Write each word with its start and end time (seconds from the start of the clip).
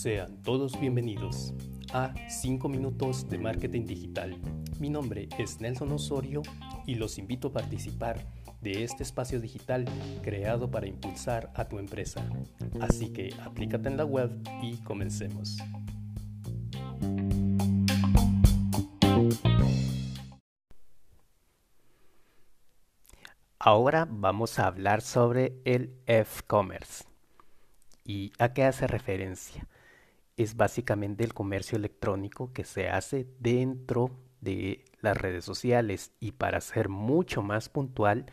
Sean 0.00 0.40
todos 0.44 0.78
bienvenidos 0.78 1.52
a 1.92 2.14
5 2.28 2.68
minutos 2.68 3.28
de 3.28 3.36
marketing 3.36 3.84
digital. 3.84 4.38
Mi 4.78 4.90
nombre 4.90 5.28
es 5.40 5.60
Nelson 5.60 5.90
Osorio 5.90 6.42
y 6.86 6.94
los 6.94 7.18
invito 7.18 7.48
a 7.48 7.52
participar 7.52 8.24
de 8.60 8.84
este 8.84 9.02
espacio 9.02 9.40
digital 9.40 9.86
creado 10.22 10.70
para 10.70 10.86
impulsar 10.86 11.50
a 11.56 11.64
tu 11.64 11.80
empresa. 11.80 12.24
Así 12.80 13.12
que 13.12 13.34
aplícate 13.42 13.88
en 13.88 13.96
la 13.96 14.04
web 14.04 14.30
y 14.62 14.76
comencemos. 14.84 15.58
Ahora 23.58 24.06
vamos 24.08 24.60
a 24.60 24.68
hablar 24.68 25.02
sobre 25.02 25.60
el 25.64 25.92
e-commerce. 26.06 27.04
¿Y 28.04 28.32
a 28.38 28.52
qué 28.52 28.62
hace 28.62 28.86
referencia? 28.86 29.66
Es 30.38 30.56
básicamente 30.56 31.24
el 31.24 31.34
comercio 31.34 31.76
electrónico 31.76 32.52
que 32.52 32.64
se 32.64 32.88
hace 32.88 33.26
dentro 33.40 34.12
de 34.40 34.84
las 35.00 35.16
redes 35.16 35.44
sociales. 35.44 36.12
Y 36.20 36.30
para 36.30 36.60
ser 36.60 36.88
mucho 36.88 37.42
más 37.42 37.68
puntual 37.68 38.26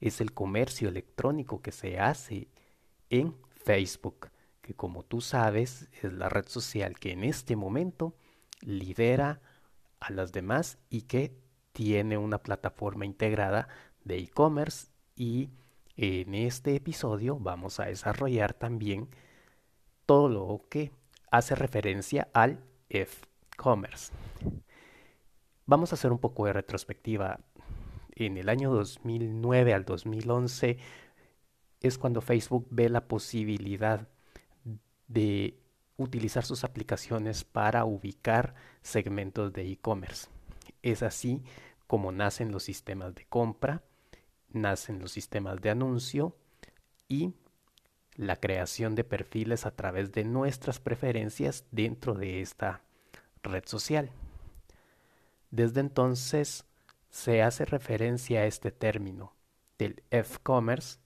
es 0.00 0.20
el 0.20 0.32
comercio 0.32 0.88
electrónico 0.88 1.62
que 1.62 1.70
se 1.70 2.00
hace 2.00 2.48
en 3.10 3.36
Facebook, 3.64 4.30
que 4.60 4.74
como 4.74 5.04
tú 5.04 5.20
sabes 5.20 5.88
es 6.02 6.12
la 6.12 6.28
red 6.28 6.48
social 6.48 6.98
que 6.98 7.12
en 7.12 7.22
este 7.22 7.54
momento 7.54 8.16
lidera 8.60 9.40
a 10.00 10.10
las 10.10 10.32
demás 10.32 10.78
y 10.90 11.02
que 11.02 11.32
tiene 11.72 12.18
una 12.18 12.38
plataforma 12.38 13.06
integrada 13.06 13.68
de 14.02 14.18
e-commerce. 14.18 14.88
Y 15.14 15.50
en 15.96 16.34
este 16.34 16.74
episodio 16.74 17.38
vamos 17.38 17.78
a 17.78 17.84
desarrollar 17.84 18.52
también 18.52 19.08
todo 20.06 20.28
lo 20.28 20.64
que 20.68 20.90
hace 21.32 21.54
referencia 21.54 22.28
al 22.34 22.62
e-commerce. 22.90 24.12
Vamos 25.66 25.90
a 25.90 25.94
hacer 25.94 26.12
un 26.12 26.18
poco 26.18 26.44
de 26.44 26.52
retrospectiva. 26.52 27.40
En 28.14 28.36
el 28.36 28.50
año 28.50 28.70
2009 28.70 29.72
al 29.72 29.84
2011 29.86 30.76
es 31.80 31.98
cuando 31.98 32.20
Facebook 32.20 32.68
ve 32.70 32.90
la 32.90 33.08
posibilidad 33.08 34.08
de 35.08 35.58
utilizar 35.96 36.44
sus 36.44 36.64
aplicaciones 36.64 37.44
para 37.44 37.86
ubicar 37.86 38.54
segmentos 38.82 39.54
de 39.54 39.72
e-commerce. 39.72 40.28
Es 40.82 41.02
así 41.02 41.42
como 41.86 42.12
nacen 42.12 42.52
los 42.52 42.62
sistemas 42.62 43.14
de 43.14 43.24
compra, 43.24 43.82
nacen 44.50 44.98
los 44.98 45.12
sistemas 45.12 45.62
de 45.62 45.70
anuncio 45.70 46.36
y 47.08 47.32
la 48.16 48.36
creación 48.36 48.94
de 48.94 49.04
perfiles 49.04 49.66
a 49.66 49.70
través 49.70 50.12
de 50.12 50.24
nuestras 50.24 50.80
preferencias 50.80 51.64
dentro 51.70 52.14
de 52.14 52.40
esta 52.40 52.82
red 53.42 53.64
social. 53.66 54.10
Desde 55.50 55.80
entonces 55.80 56.64
se 57.10 57.42
hace 57.42 57.64
referencia 57.64 58.40
a 58.40 58.46
este 58.46 58.70
término 58.70 59.34
del 59.78 60.02
e-commerce 60.10 60.98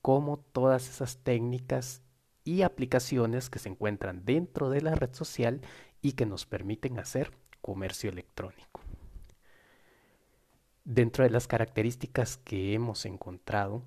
como 0.00 0.38
todas 0.38 0.88
esas 0.88 1.18
técnicas 1.18 2.02
y 2.44 2.62
aplicaciones 2.62 3.50
que 3.50 3.58
se 3.58 3.68
encuentran 3.68 4.24
dentro 4.24 4.68
de 4.68 4.82
la 4.82 4.94
red 4.94 5.14
social 5.14 5.60
y 6.00 6.12
que 6.12 6.26
nos 6.26 6.44
permiten 6.44 6.98
hacer 6.98 7.32
comercio 7.60 8.10
electrónico. 8.10 8.80
Dentro 10.84 11.22
de 11.22 11.30
las 11.30 11.46
características 11.46 12.36
que 12.38 12.74
hemos 12.74 13.06
encontrado 13.06 13.82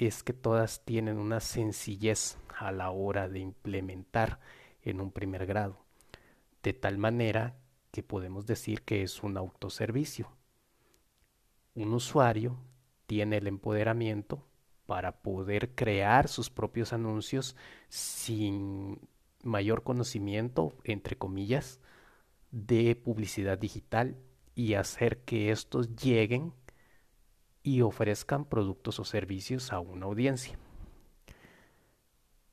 es 0.00 0.22
que 0.22 0.32
todas 0.32 0.82
tienen 0.86 1.18
una 1.18 1.40
sencillez 1.40 2.38
a 2.58 2.72
la 2.72 2.90
hora 2.90 3.28
de 3.28 3.40
implementar 3.40 4.40
en 4.82 4.98
un 4.98 5.12
primer 5.12 5.44
grado, 5.44 5.84
de 6.62 6.72
tal 6.72 6.96
manera 6.96 7.58
que 7.90 8.02
podemos 8.02 8.46
decir 8.46 8.80
que 8.80 9.02
es 9.02 9.22
un 9.22 9.36
autoservicio. 9.36 10.32
Un 11.74 11.92
usuario 11.92 12.56
tiene 13.06 13.36
el 13.36 13.46
empoderamiento 13.46 14.46
para 14.86 15.20
poder 15.20 15.74
crear 15.74 16.28
sus 16.28 16.48
propios 16.48 16.94
anuncios 16.94 17.54
sin 17.90 18.98
mayor 19.42 19.82
conocimiento, 19.82 20.72
entre 20.84 21.16
comillas, 21.16 21.78
de 22.52 22.96
publicidad 22.96 23.58
digital 23.58 24.16
y 24.54 24.74
hacer 24.74 25.24
que 25.24 25.50
estos 25.50 25.94
lleguen 25.94 26.54
y 27.62 27.82
ofrezcan 27.82 28.44
productos 28.44 28.98
o 29.00 29.04
servicios 29.04 29.72
a 29.72 29.80
una 29.80 30.06
audiencia. 30.06 30.58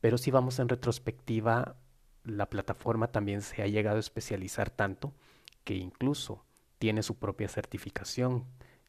Pero 0.00 0.18
si 0.18 0.30
vamos 0.30 0.58
en 0.58 0.68
retrospectiva, 0.68 1.76
la 2.24 2.48
plataforma 2.48 3.08
también 3.08 3.42
se 3.42 3.62
ha 3.62 3.66
llegado 3.66 3.96
a 3.96 4.00
especializar 4.00 4.70
tanto 4.70 5.12
que 5.64 5.74
incluso 5.74 6.44
tiene 6.78 7.02
su 7.02 7.16
propia 7.16 7.48
certificación, 7.48 8.44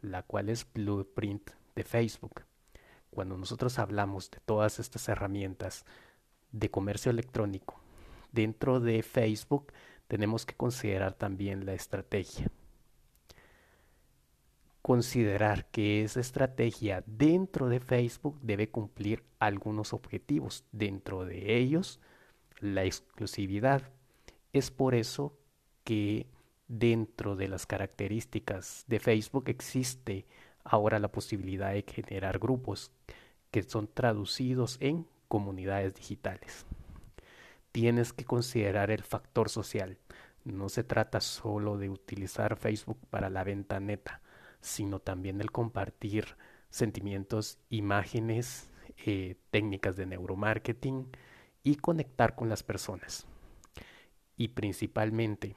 la 0.00 0.22
cual 0.22 0.48
es 0.48 0.66
Blueprint 0.72 1.50
de 1.74 1.84
Facebook. 1.84 2.44
Cuando 3.10 3.36
nosotros 3.36 3.78
hablamos 3.78 4.30
de 4.30 4.40
todas 4.44 4.78
estas 4.78 5.08
herramientas 5.08 5.84
de 6.52 6.70
comercio 6.70 7.10
electrónico 7.10 7.80
dentro 8.32 8.80
de 8.80 9.02
Facebook, 9.02 9.72
tenemos 10.08 10.46
que 10.46 10.54
considerar 10.54 11.14
también 11.14 11.66
la 11.66 11.74
estrategia 11.74 12.50
considerar 14.86 15.66
que 15.72 16.04
esa 16.04 16.20
estrategia 16.20 17.02
dentro 17.06 17.68
de 17.68 17.80
Facebook 17.80 18.38
debe 18.40 18.68
cumplir 18.68 19.24
algunos 19.40 19.92
objetivos, 19.92 20.64
dentro 20.70 21.24
de 21.24 21.56
ellos 21.56 21.98
la 22.60 22.84
exclusividad. 22.84 23.82
Es 24.52 24.70
por 24.70 24.94
eso 24.94 25.36
que 25.82 26.28
dentro 26.68 27.34
de 27.34 27.48
las 27.48 27.66
características 27.66 28.84
de 28.86 29.00
Facebook 29.00 29.48
existe 29.48 30.24
ahora 30.62 31.00
la 31.00 31.10
posibilidad 31.10 31.72
de 31.72 31.82
generar 31.82 32.38
grupos 32.38 32.92
que 33.50 33.64
son 33.64 33.88
traducidos 33.88 34.76
en 34.78 35.04
comunidades 35.26 35.96
digitales. 35.96 36.64
Tienes 37.72 38.12
que 38.12 38.24
considerar 38.24 38.92
el 38.92 39.02
factor 39.02 39.48
social. 39.48 39.98
No 40.44 40.68
se 40.68 40.84
trata 40.84 41.20
solo 41.20 41.76
de 41.76 41.90
utilizar 41.90 42.54
Facebook 42.54 43.00
para 43.10 43.30
la 43.30 43.42
venta 43.42 43.80
neta 43.80 44.22
sino 44.66 44.98
también 44.98 45.40
el 45.40 45.52
compartir 45.52 46.36
sentimientos, 46.70 47.58
imágenes, 47.70 48.70
eh, 49.04 49.36
técnicas 49.50 49.96
de 49.96 50.06
neuromarketing 50.06 51.06
y 51.62 51.76
conectar 51.76 52.34
con 52.34 52.48
las 52.48 52.62
personas. 52.62 53.26
Y 54.36 54.48
principalmente 54.48 55.56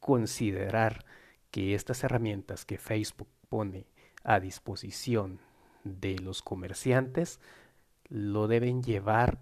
considerar 0.00 1.04
que 1.50 1.74
estas 1.74 2.04
herramientas 2.04 2.64
que 2.64 2.78
Facebook 2.78 3.28
pone 3.48 3.86
a 4.22 4.38
disposición 4.38 5.40
de 5.84 6.18
los 6.18 6.42
comerciantes 6.42 7.40
lo 8.08 8.48
deben 8.48 8.82
llevar 8.82 9.40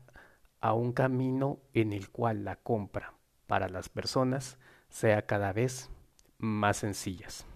a 0.60 0.72
un 0.72 0.92
camino 0.92 1.58
en 1.74 1.92
el 1.92 2.10
cual 2.10 2.44
la 2.44 2.56
compra 2.56 3.14
para 3.46 3.68
las 3.68 3.88
personas 3.88 4.58
sea 4.88 5.26
cada 5.26 5.52
vez 5.52 5.90
más 6.38 6.78
sencillas. 6.78 7.46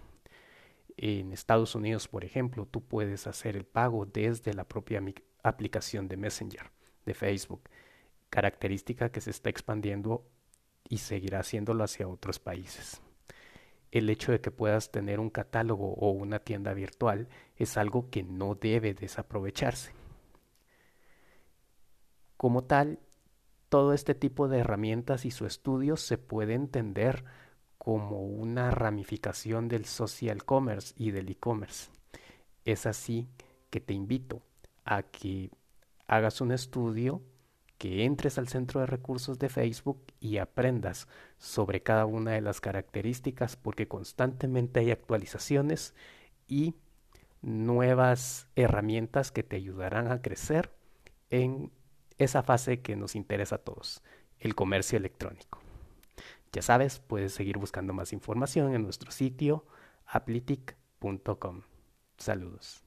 En 0.97 1.31
Estados 1.31 1.75
Unidos, 1.75 2.07
por 2.07 2.25
ejemplo, 2.25 2.65
tú 2.65 2.83
puedes 2.83 3.27
hacer 3.27 3.55
el 3.55 3.65
pago 3.65 4.07
desde 4.07 4.53
la 4.55 4.67
propia 4.67 5.01
aplicación 5.43 6.07
de 6.07 6.17
Messenger 6.17 6.71
de 7.05 7.13
Facebook, 7.13 7.69
característica 8.31 9.09
que 9.09 9.21
se 9.21 9.29
está 9.29 9.49
expandiendo 9.49 10.27
y 10.89 10.97
seguirá 10.97 11.39
haciéndolo 11.39 11.83
hacia 11.83 12.07
otros 12.07 12.39
países. 12.39 13.01
El 13.91 14.09
hecho 14.09 14.31
de 14.31 14.41
que 14.41 14.51
puedas 14.51 14.91
tener 14.91 15.19
un 15.19 15.29
catálogo 15.29 15.93
o 15.93 16.09
una 16.09 16.39
tienda 16.39 16.73
virtual 16.73 17.29
es 17.55 17.77
algo 17.77 18.09
que 18.09 18.23
no 18.23 18.55
debe 18.55 18.93
desaprovecharse. 18.93 19.93
Como 22.35 22.63
tal, 22.63 22.99
todo 23.69 23.93
este 23.93 24.15
tipo 24.15 24.47
de 24.47 24.59
herramientas 24.59 25.25
y 25.25 25.31
su 25.31 25.45
estudio 25.45 25.95
se 25.95 26.17
puede 26.17 26.53
entender 26.53 27.23
como 27.77 28.21
una 28.21 28.71
ramificación 28.71 29.67
del 29.67 29.85
social 29.85 30.43
commerce 30.43 30.93
y 30.97 31.11
del 31.11 31.29
e-commerce. 31.29 31.89
Es 32.65 32.85
así 32.85 33.27
que 33.69 33.79
te 33.79 33.93
invito 33.93 34.41
a 34.85 35.03
que 35.03 35.51
hagas 36.07 36.41
un 36.41 36.51
estudio, 36.51 37.21
que 37.77 38.05
entres 38.05 38.37
al 38.37 38.47
centro 38.47 38.79
de 38.79 38.87
recursos 38.87 39.37
de 39.39 39.49
Facebook 39.49 40.01
y 40.19 40.37
aprendas 40.37 41.07
sobre 41.37 41.83
cada 41.83 42.05
una 42.05 42.31
de 42.31 42.41
las 42.41 42.59
características 42.59 43.55
porque 43.55 43.87
constantemente 43.87 44.79
hay 44.79 44.91
actualizaciones 44.91 45.93
y 46.47 46.75
nuevas 47.41 48.47
herramientas 48.55 49.31
que 49.31 49.43
te 49.43 49.57
ayudarán 49.57 50.11
a 50.11 50.21
crecer 50.21 50.71
en 51.29 51.71
esa 52.17 52.41
fase 52.41 52.81
que 52.81 52.95
nos 52.95 53.15
interesa 53.15 53.55
a 53.55 53.59
todos, 53.59 54.01
el 54.39 54.55
comercio 54.55 54.97
electrónico. 54.97 55.66
Ya 56.57 56.63
sabes, 56.63 56.97
puedes 56.97 57.33
seguir 57.33 57.59
buscando 57.59 57.93
más 57.93 58.13
información 58.13 58.73
en 58.73 58.81
nuestro 58.81 59.11
sitio 59.11 59.63
aplitic.com. 60.07 61.61
Saludos. 62.17 62.83